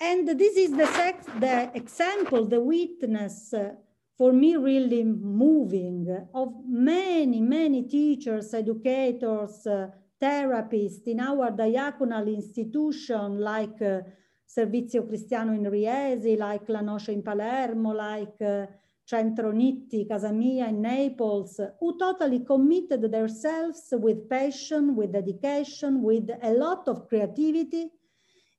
And 0.00 0.28
this 0.38 0.56
is 0.56 0.70
the, 0.70 0.86
sex, 0.86 1.26
the 1.40 1.70
example, 1.74 2.46
the 2.46 2.60
witness 2.60 3.52
uh, 3.52 3.72
for 4.16 4.32
me 4.32 4.56
really 4.56 5.02
moving 5.02 6.06
of 6.32 6.52
many, 6.66 7.40
many 7.40 7.82
teachers, 7.82 8.54
educators, 8.54 9.66
uh, 9.66 9.88
therapists 10.22 11.06
in 11.06 11.20
our 11.20 11.50
diaconal 11.50 12.32
institution 12.32 13.40
like 13.40 13.82
uh, 13.82 14.00
Servizio 14.46 15.06
Cristiano 15.06 15.52
in 15.52 15.64
Riesi, 15.64 16.38
like 16.38 16.68
La 16.68 16.80
Noce 16.80 17.08
in 17.08 17.22
Palermo, 17.22 17.90
like 17.90 18.40
uh, 18.40 18.66
Centro 19.08 19.52
Nitti, 19.52 20.06
Casa 20.06 20.30
Mia 20.30 20.68
in 20.68 20.82
Naples, 20.82 21.58
who 21.80 21.96
totally 21.96 22.40
committed 22.40 23.10
themselves 23.10 23.88
with 23.92 24.28
passion, 24.28 24.94
with 24.94 25.12
dedication, 25.12 26.02
with 26.02 26.28
a 26.42 26.50
lot 26.50 26.86
of 26.88 27.08
creativity 27.08 27.90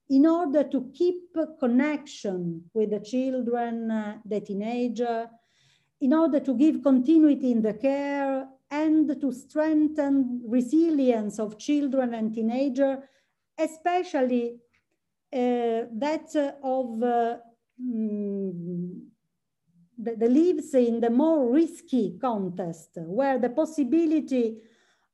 in 0.09 0.25
order 0.25 0.63
to 0.63 0.89
keep 0.91 1.37
connection 1.59 2.63
with 2.73 2.89
the 2.89 2.99
children, 2.99 4.21
the 4.25 4.41
teenager, 4.41 5.29
in 6.01 6.13
order 6.13 6.39
to 6.39 6.55
give 6.55 6.81
continuity 6.81 7.51
in 7.51 7.61
the 7.61 7.75
care, 7.75 8.47
and 8.71 9.21
to 9.21 9.31
strengthen 9.31 10.41
resilience 10.47 11.37
of 11.37 11.59
children 11.59 12.15
and 12.15 12.33
teenagers, 12.33 12.97
especially 13.57 14.59
uh, 15.31 15.85
that 15.91 16.57
of 16.63 17.03
uh, 17.03 17.37
mm, 17.79 19.08
the 20.01 20.29
lives 20.29 20.73
in 20.73 21.01
the 21.01 21.09
more 21.09 21.51
risky 21.51 22.17
context, 22.19 22.91
where 22.95 23.37
the 23.37 23.49
possibility 23.49 24.61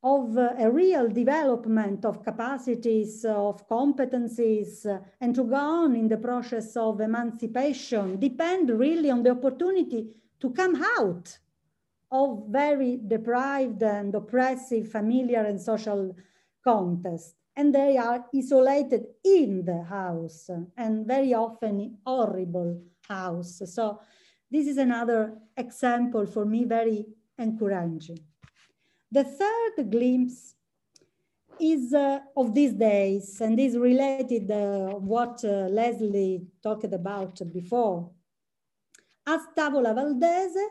of 0.03 0.37
uh, 0.37 0.53
a 0.59 0.69
real 0.69 1.09
development 1.09 2.05
of 2.05 2.23
capacities, 2.23 3.25
of 3.25 3.67
competencies, 3.67 4.85
uh, 4.85 4.99
and 5.19 5.33
to 5.33 5.43
go 5.43 5.55
on 5.55 5.95
in 5.95 6.07
the 6.07 6.17
process 6.17 6.77
of 6.77 7.01
emancipation 7.01 8.19
depend 8.19 8.69
really 8.69 9.09
on 9.09 9.23
the 9.23 9.31
opportunity 9.31 10.15
to 10.39 10.51
come 10.51 10.75
out 10.99 11.35
of 12.11 12.45
very 12.49 12.99
deprived 13.07 13.81
and 13.81 14.13
oppressive 14.13 14.91
familiar 14.91 15.43
and 15.43 15.59
social 15.59 16.15
context. 16.63 17.33
And 17.55 17.73
they 17.73 17.97
are 17.97 18.25
isolated 18.35 19.05
in 19.23 19.65
the 19.65 19.81
house 19.81 20.49
and 20.77 21.07
very 21.07 21.33
often 21.33 21.97
horrible 22.05 22.79
house. 23.07 23.61
So 23.65 23.99
this 24.51 24.67
is 24.67 24.77
another 24.77 25.33
example 25.57 26.25
for 26.25 26.45
me 26.45 26.65
very 26.65 27.05
encouraging. 27.37 28.19
The 29.11 29.23
third 29.23 29.91
glimpse 29.91 30.55
is 31.59 31.93
uh, 31.93 32.19
of 32.35 32.53
these 32.53 32.73
days 32.73 33.39
and 33.41 33.59
is 33.59 33.77
related 33.77 34.51
uh, 34.51 34.95
what 34.95 35.43
uh, 35.43 35.67
Leslie 35.69 36.45
talked 36.61 36.93
about 36.93 37.39
before. 37.53 38.11
As 39.25 39.41
Tavola 39.57 39.93
Valdese, 39.95 40.65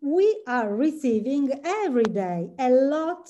we 0.00 0.42
are 0.46 0.74
receiving 0.74 1.50
every 1.64 2.04
day 2.04 2.50
a 2.58 2.70
lot 2.70 3.28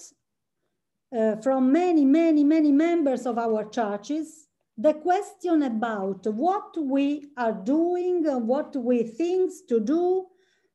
uh, 1.16 1.36
from 1.36 1.72
many, 1.72 2.04
many, 2.04 2.44
many 2.44 2.72
members 2.72 3.26
of 3.26 3.38
our 3.38 3.64
churches 3.70 4.47
the 4.78 4.94
question 4.94 5.64
about 5.64 6.24
what 6.28 6.76
we 6.80 7.30
are 7.36 7.52
doing, 7.52 8.24
what 8.46 8.76
we 8.76 9.02
think 9.02 9.50
to 9.68 9.80
do 9.80 10.26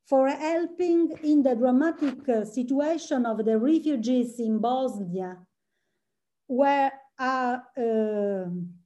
for 0.06 0.28
helping 0.28 1.10
in 1.24 1.42
the 1.42 1.56
dramatic 1.56 2.28
uh, 2.28 2.44
situation 2.44 3.26
of 3.26 3.46
the 3.46 3.58
refugees 3.58 4.38
in 4.40 4.60
Bosnia, 4.60 5.38
where 6.48 6.92
uh, 7.18 7.58
uh, 7.78 8.46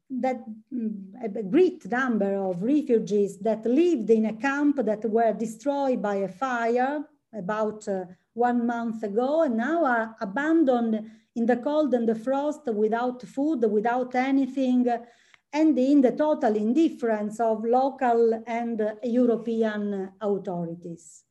that 0.10 0.40
mm, 0.72 1.12
a 1.24 1.44
great 1.44 1.84
number 1.90 2.36
of 2.36 2.62
refugees 2.62 3.40
that 3.40 3.66
lived 3.66 4.12
in 4.12 4.28
a 4.28 4.34
camp 4.34 4.78
that 4.86 5.04
were 5.10 5.34
destroyed 5.34 6.00
by 6.00 6.16
a 6.18 6.28
fire 6.28 7.04
about 7.34 7.88
uh, 7.88 8.06
one 8.38 8.66
month 8.66 9.04
ago 9.04 9.42
and 9.42 9.58
now 9.58 9.84
are 9.84 10.16
abandoned 10.22 11.10
in 11.36 11.46
the 11.46 11.58
cold 11.58 11.94
and 11.94 12.08
the 12.08 12.16
frost 12.16 12.62
without 12.68 13.22
food, 13.24 13.64
without 13.70 14.14
anything, 14.16 14.86
and 15.54 15.78
in 15.78 16.02
the 16.02 16.12
total 16.12 16.56
indifference 16.56 17.40
of 17.40 17.64
local 17.64 18.44
and 18.46 18.82
European 19.04 20.12
authorities. 20.22 21.24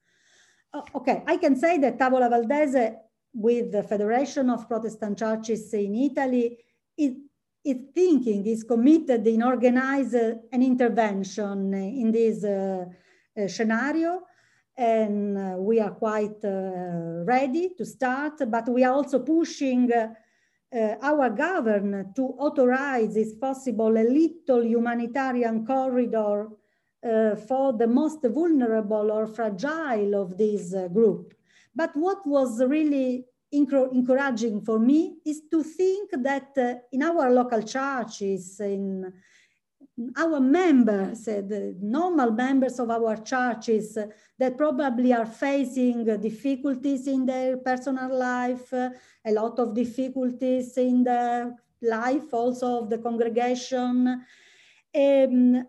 okay, 0.95 1.23
I 1.27 1.37
can 1.37 1.57
say 1.57 1.79
that 1.79 1.99
Tavola 1.99 2.29
Valdese 2.29 2.97
with 3.33 3.73
the 3.73 3.83
Federation 3.83 4.51
of 4.51 4.69
Protestant 4.69 5.19
Churches 5.19 5.73
in 5.75 5.95
Italy 5.95 6.59
is, 6.97 7.13
is 7.65 7.77
thinking, 7.95 8.47
is 8.47 8.65
committed 8.65 9.27
in 9.27 9.43
organize 9.43 10.15
an 10.15 10.63
intervention 10.63 11.75
in 11.75 12.11
this 12.11 12.45
uh, 12.45 12.85
uh, 13.39 13.49
scenario 13.49 14.23
and 14.77 15.39
uh, 15.39 15.57
we 15.59 15.81
are 15.81 15.91
quite 15.91 16.45
uh, 16.45 17.25
ready 17.25 17.71
to 17.79 17.85
start, 17.85 18.35
but 18.49 18.69
we 18.69 18.85
are 18.85 18.93
also 18.93 19.21
pushing 19.21 19.91
uh, 19.93 20.09
our 21.03 21.31
government 21.31 22.15
to 22.15 22.23
authorize, 22.39 23.17
if 23.17 23.41
possible, 23.41 23.97
a 23.97 24.05
little 24.05 24.65
humanitarian 24.65 25.65
corridor 25.65 26.49
uh, 27.03 27.37
for 27.37 27.73
the 27.73 27.87
most 27.87 28.19
vulnerable 28.23 29.11
or 29.11 29.27
fragile 29.27 30.15
of 30.15 30.37
this 30.37 30.75
uh, 30.75 30.89
group. 30.89 31.35
But 31.75 31.97
what 31.97 32.27
was 32.27 32.63
really 32.63 33.25
encouraging 33.53 34.61
for 34.63 34.79
me 34.79 35.19
is 35.25 35.43
to 35.51 35.63
think 35.63 36.11
that 36.13 36.49
uh, 36.59 36.75
in 36.93 37.03
our 37.03 37.31
local 37.31 37.63
churches, 37.63 38.61
in 38.61 39.13
our 40.17 40.41
members, 40.41 41.27
uh, 41.27 41.43
the 41.47 41.75
normal 41.81 42.31
members 42.31 42.79
of 42.79 42.91
our 42.91 43.17
churches 43.17 43.97
uh, 43.97 44.07
that 44.39 44.59
probably 44.59 45.13
are 45.13 45.27
facing 45.27 46.05
difficulties 46.21 47.07
in 47.07 47.25
their 47.25 47.57
personal 47.57 48.17
life, 48.17 48.73
uh, 48.75 48.91
a 49.25 49.33
lot 49.33 49.59
of 49.59 49.75
difficulties 49.75 50.77
in 50.77 51.03
the 51.03 51.55
life 51.81 52.33
also 52.33 52.83
of 52.83 52.91
the 52.91 52.99
congregation. 52.99 54.23
Um, 54.95 55.67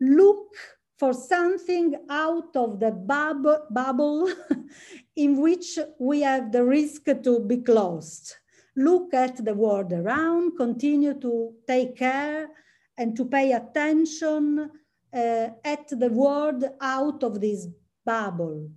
look 0.00 0.54
for 0.96 1.12
something 1.12 1.94
out 2.08 2.56
of 2.56 2.80
the 2.80 2.90
bub 2.90 3.46
bubble 3.70 4.32
in 5.16 5.40
which 5.40 5.78
we 5.98 6.22
have 6.22 6.50
the 6.50 6.64
risk 6.64 7.04
to 7.04 7.40
be 7.40 7.58
closed. 7.58 8.36
Look 8.74 9.12
at 9.12 9.44
the 9.44 9.54
world 9.54 9.92
around, 9.92 10.56
continue 10.56 11.14
to 11.20 11.52
take 11.66 11.96
care 11.96 12.48
and 12.98 13.16
to 13.16 13.24
pay 13.24 13.52
attention 13.52 14.70
uh, 15.14 15.48
at 15.64 15.88
the 15.88 16.10
world 16.10 16.64
out 16.80 17.22
of 17.22 17.40
this 17.40 17.66
bubble. 18.04 18.68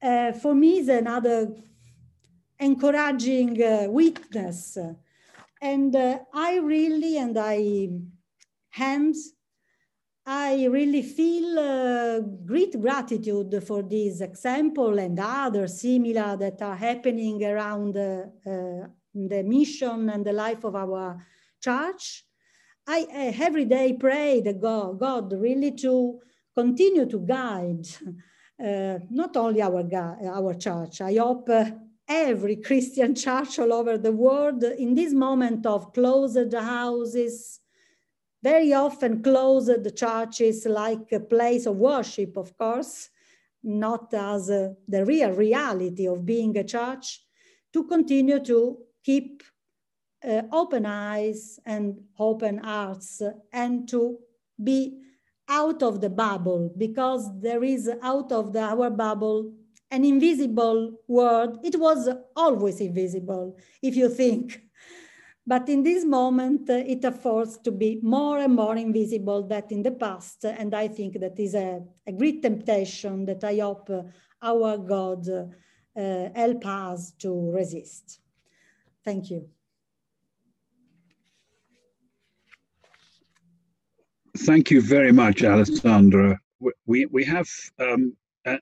Uh, 0.00 0.32
for 0.32 0.54
me, 0.54 0.78
is 0.78 0.88
another 0.88 1.54
encouraging 2.58 3.62
uh, 3.62 3.86
witness. 3.88 4.78
And 5.60 5.96
uh, 5.96 6.18
I 6.32 6.58
really, 6.58 7.18
and 7.18 7.36
I, 7.38 7.88
hands, 8.70 9.32
I 10.26 10.66
really 10.66 11.02
feel 11.02 11.58
uh, 11.58 12.20
great 12.20 12.80
gratitude 12.80 13.62
for 13.66 13.82
this 13.82 14.20
example 14.20 14.98
and 14.98 15.18
other 15.18 15.66
similar 15.66 16.36
that 16.36 16.62
are 16.62 16.76
happening 16.76 17.44
around 17.44 17.96
uh, 17.96 18.22
the 19.14 19.42
mission 19.44 20.08
and 20.10 20.24
the 20.24 20.32
life 20.32 20.64
of 20.64 20.74
our 20.76 21.18
church. 21.60 22.24
I, 22.86 23.34
every 23.40 23.64
day 23.64 23.94
pray 23.94 24.40
the 24.40 24.52
God, 24.52 25.00
God 25.00 25.32
really 25.32 25.72
to 25.72 26.20
continue 26.54 27.06
to 27.06 27.18
guide 27.18 27.86
uh, 28.64 28.98
not 29.10 29.36
only 29.36 29.62
our, 29.62 29.84
our 30.26 30.54
church, 30.54 31.00
I 31.00 31.14
hope 31.14 31.48
uh, 31.48 31.70
every 32.06 32.56
Christian 32.56 33.14
church 33.26 33.58
all 33.58 33.72
over 33.72 33.96
the 33.96 34.12
world 34.12 34.62
in 34.62 34.94
this 34.94 35.12
moment 35.12 35.66
of 35.66 35.92
closed 35.92 36.52
houses, 36.52 37.60
very 38.42 38.74
often 38.74 39.22
closed 39.22 39.96
churches 39.96 40.66
like 40.66 41.10
a 41.12 41.20
place 41.20 41.64
of 41.64 41.76
worship, 41.76 42.36
of 42.36 42.56
course, 42.58 43.08
not 43.62 44.12
as 44.12 44.50
uh, 44.50 44.74
the 44.86 45.04
real 45.06 45.30
reality 45.30 46.06
of 46.06 46.26
being 46.26 46.56
a 46.58 46.64
church, 46.64 47.24
to 47.72 47.84
continue 47.84 48.38
to 48.40 48.76
keep 49.02 49.42
uh, 50.26 50.42
open 50.52 50.86
eyes 50.86 51.58
and 51.66 52.00
open 52.18 52.58
hearts 52.58 53.22
and 53.52 53.88
to 53.88 54.18
be 54.62 55.00
out 55.48 55.82
of 55.82 56.00
the 56.00 56.08
bubble 56.08 56.72
because 56.78 57.28
there 57.40 57.62
is 57.62 57.90
out 58.02 58.32
of 58.32 58.52
the, 58.52 58.60
our 58.60 58.90
bubble 58.90 59.52
an 59.90 60.04
invisible 60.04 60.98
world. 61.06 61.58
It 61.62 61.78
was 61.78 62.08
always 62.34 62.80
invisible, 62.80 63.56
if 63.80 63.94
you 63.94 64.08
think. 64.08 64.60
But 65.46 65.68
in 65.68 65.82
this 65.82 66.04
moment, 66.04 66.70
uh, 66.70 66.82
it 66.86 67.04
affords 67.04 67.58
to 67.58 67.70
be 67.70 68.00
more 68.02 68.38
and 68.38 68.54
more 68.54 68.76
invisible 68.76 69.46
than 69.46 69.64
in 69.70 69.82
the 69.82 69.92
past. 69.92 70.44
And 70.44 70.74
I 70.74 70.88
think 70.88 71.20
that 71.20 71.38
is 71.38 71.54
a, 71.54 71.82
a 72.06 72.12
great 72.12 72.42
temptation 72.42 73.26
that 73.26 73.44
I 73.44 73.58
hope 73.58 73.90
uh, 73.90 74.02
our 74.42 74.78
God 74.78 75.28
uh, 75.28 76.28
help 76.34 76.66
us 76.66 77.12
to 77.18 77.52
resist. 77.52 78.20
Thank 79.04 79.30
you. 79.30 79.53
Thank 84.38 84.70
you 84.70 84.80
very 84.80 85.12
much, 85.12 85.44
Alessandra. 85.44 86.38
We, 86.86 87.06
we 87.06 87.24
have, 87.24 87.48
um, 87.78 88.16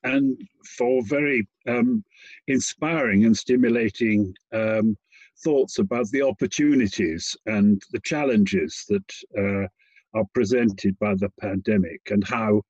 and 0.04 0.38
for 0.76 1.02
very 1.04 1.48
um, 1.66 2.04
inspiring 2.46 3.24
and 3.24 3.36
stimulating 3.36 4.34
um, 4.52 4.96
thoughts 5.42 5.78
about 5.78 6.08
the 6.10 6.22
opportunities 6.22 7.36
and 7.46 7.82
the 7.92 8.00
challenges 8.00 8.84
that 8.88 9.12
uh, 9.38 9.66
are 10.18 10.26
presented 10.34 10.98
by 10.98 11.14
the 11.14 11.30
pandemic 11.40 12.00
and 12.10 12.22
how, 12.26 12.62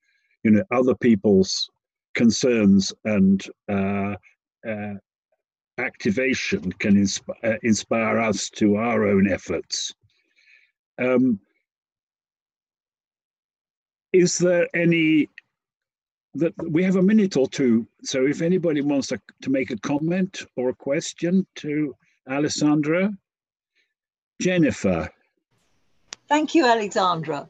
you 0.44 0.52
know, 0.52 0.64
other 0.70 0.94
people's 0.94 1.68
concerns 2.14 2.92
and 3.04 3.46
uh, 3.68 4.14
uh, 4.68 4.94
activation 5.78 6.70
can 6.72 6.94
insp 6.94 7.28
uh, 7.42 7.56
inspire 7.62 8.18
us 8.18 8.50
to 8.50 8.76
our 8.76 9.06
own 9.06 9.30
efforts. 9.30 9.92
Um, 10.98 11.40
is 14.12 14.38
there 14.38 14.68
any 14.75 15.29
that 16.35 16.55
we 16.70 16.83
have 16.83 16.96
a 16.96 17.03
minute 17.03 17.37
or 17.37 17.46
two. 17.46 17.87
So 18.03 18.27
if 18.27 18.40
anybody 18.40 18.81
wants 18.81 19.09
to, 19.09 19.20
to 19.42 19.51
make 19.51 19.70
a 19.70 19.79
comment 19.79 20.42
or 20.57 20.70
a 20.70 20.75
question 20.75 21.46
to 21.57 21.94
Alessandra, 22.29 23.12
Jennifer. 24.40 25.11
Thank 26.29 26.55
you, 26.55 26.64
Alexandra. 26.64 27.48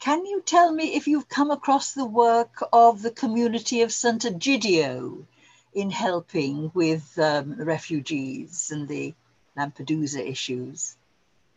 Can 0.00 0.26
you 0.26 0.42
tell 0.42 0.72
me 0.72 0.94
if 0.94 1.08
you've 1.08 1.28
come 1.28 1.50
across 1.50 1.92
the 1.92 2.04
work 2.04 2.62
of 2.72 3.00
the 3.00 3.10
community 3.10 3.80
of 3.80 3.90
Sant'Egidio 3.90 5.24
in 5.72 5.90
helping 5.90 6.70
with 6.74 7.18
um, 7.18 7.54
refugees 7.54 8.70
and 8.70 8.86
the 8.86 9.14
Lampedusa 9.56 10.20
issues? 10.20 10.96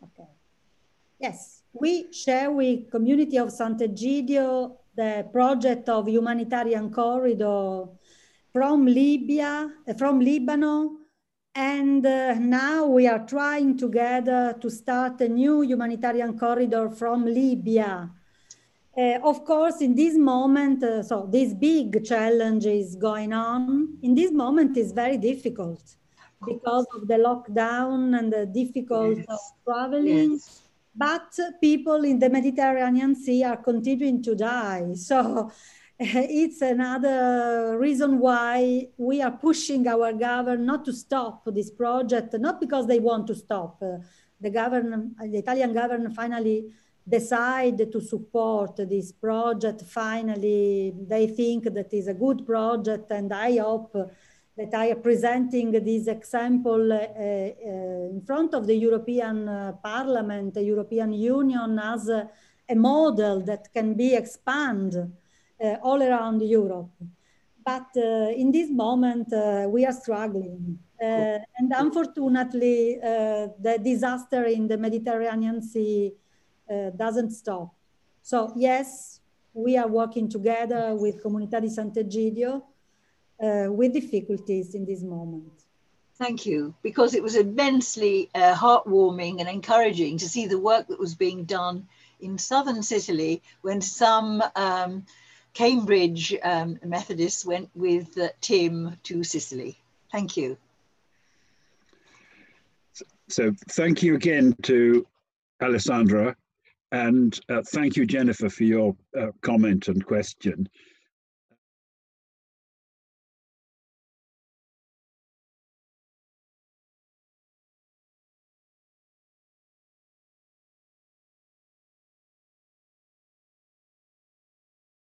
Okay. 0.02 0.28
Yes, 1.20 1.57
we 1.72 2.12
share 2.12 2.50
with 2.50 2.90
community 2.90 3.38
of 3.38 3.48
Sant'Egidio 3.48 4.76
the 4.96 5.28
project 5.32 5.88
of 5.88 6.08
humanitarian 6.08 6.90
corridor 6.90 7.86
from 8.52 8.86
Libya, 8.86 9.70
uh, 9.86 9.94
from 9.94 10.20
Lebanon, 10.20 10.98
and 11.54 12.04
uh, 12.04 12.34
now 12.34 12.86
we 12.86 13.06
are 13.06 13.24
trying 13.26 13.76
together 13.76 14.56
to 14.60 14.70
start 14.70 15.20
a 15.20 15.28
new 15.28 15.62
humanitarian 15.62 16.38
corridor 16.38 16.90
from 16.90 17.24
Libya. 17.24 18.10
Uh, 18.96 19.18
of 19.22 19.44
course, 19.44 19.80
in 19.80 19.94
this 19.94 20.16
moment, 20.16 20.82
uh, 20.82 21.02
so 21.02 21.28
this 21.30 21.54
big 21.54 22.04
challenge 22.04 22.66
is 22.66 22.96
going 22.96 23.32
on. 23.32 23.98
In 24.02 24.14
this 24.14 24.32
moment, 24.32 24.76
is 24.76 24.90
very 24.90 25.16
difficult 25.16 25.82
because 26.44 26.86
of 26.96 27.06
the 27.06 27.14
lockdown 27.14 28.18
and 28.18 28.32
the 28.32 28.46
difficult 28.46 29.18
yes. 29.18 29.52
traveling. 29.64 30.32
Yes 30.32 30.67
but 30.98 31.38
people 31.60 32.04
in 32.04 32.18
the 32.18 32.28
Mediterranean 32.28 33.14
Sea 33.14 33.44
are 33.44 33.56
continuing 33.56 34.20
to 34.24 34.34
die. 34.34 34.94
So 34.94 35.52
it's 35.98 36.60
another 36.60 37.78
reason 37.78 38.18
why 38.18 38.88
we 38.96 39.22
are 39.22 39.30
pushing 39.30 39.86
our 39.86 40.12
government 40.12 40.62
not 40.62 40.84
to 40.86 40.92
stop 40.92 41.44
this 41.46 41.70
project, 41.70 42.34
not 42.38 42.60
because 42.60 42.86
they 42.88 42.98
want 42.98 43.28
to 43.28 43.34
stop. 43.36 43.80
The 44.40 44.50
government, 44.50 45.16
the 45.18 45.38
Italian 45.38 45.72
government 45.72 46.14
finally 46.14 46.66
decided 47.08 47.90
to 47.92 48.00
support 48.00 48.76
this 48.76 49.12
project. 49.12 49.82
Finally, 49.82 50.94
they 51.08 51.28
think 51.28 51.64
that 51.64 51.92
is 51.92 52.08
a 52.08 52.14
good 52.14 52.44
project 52.44 53.10
and 53.10 53.32
I 53.32 53.58
hope 53.58 53.96
that 54.58 54.74
I 54.74 54.86
am 54.86 55.00
presenting 55.02 55.70
this 55.70 56.08
example 56.08 56.92
uh, 56.92 56.96
uh, 56.96 58.10
in 58.10 58.20
front 58.26 58.54
of 58.54 58.66
the 58.66 58.74
European 58.74 59.48
uh, 59.48 59.72
Parliament, 59.80 60.54
the 60.54 60.64
European 60.64 61.12
Union 61.12 61.78
as 61.78 62.08
a, 62.08 62.28
a 62.68 62.74
model 62.74 63.40
that 63.44 63.72
can 63.72 63.94
be 63.94 64.14
expanded 64.16 65.12
all 65.82 66.00
around 66.02 66.40
Europe. 66.42 66.90
But 67.64 67.88
in 67.96 68.52
this 68.52 68.70
moment, 68.70 69.28
we 69.72 69.84
are 69.84 69.92
struggling. 69.92 70.78
and 71.00 71.72
unfortunately, 71.74 72.98
the 73.00 73.80
disaster 73.82 74.44
in 74.44 74.68
the 74.68 74.78
Mediterranean 74.78 75.60
Sea 75.60 76.12
doesn't 76.96 77.30
stop. 77.32 77.74
So 78.22 78.52
yes, 78.54 79.20
we 79.52 79.76
are 79.76 79.88
working 79.88 80.28
together 80.28 80.94
with 80.94 81.20
Comunità 81.20 81.58
di 81.58 81.68
Sant'Egidio 81.68 82.62
uh, 83.42 83.66
with 83.70 83.92
difficulties 83.92 84.74
in 84.74 84.84
this 84.84 85.02
moment. 85.02 85.52
Thank 86.16 86.46
you, 86.46 86.74
because 86.82 87.14
it 87.14 87.22
was 87.22 87.36
immensely 87.36 88.28
uh, 88.34 88.54
heartwarming 88.54 89.38
and 89.38 89.48
encouraging 89.48 90.18
to 90.18 90.28
see 90.28 90.46
the 90.46 90.58
work 90.58 90.88
that 90.88 90.98
was 90.98 91.14
being 91.14 91.44
done 91.44 91.86
in 92.20 92.38
southern 92.38 92.82
Sicily 92.82 93.40
when 93.62 93.80
some 93.80 94.42
um, 94.56 95.06
Cambridge 95.54 96.34
um, 96.42 96.78
Methodists 96.84 97.46
went 97.46 97.70
with 97.74 98.18
uh, 98.18 98.28
Tim 98.40 98.96
to 99.04 99.22
Sicily. 99.22 99.78
Thank 100.10 100.36
you. 100.36 100.56
So 103.28 103.52
thank 103.70 104.02
you 104.02 104.16
again 104.16 104.56
to 104.62 105.06
Alessandra 105.62 106.34
and 106.90 107.38
uh, 107.48 107.62
thank 107.66 107.96
you, 107.96 108.06
Jennifer, 108.06 108.48
for 108.48 108.64
your 108.64 108.96
uh, 109.18 109.28
comment 109.42 109.88
and 109.88 110.04
question. 110.04 110.68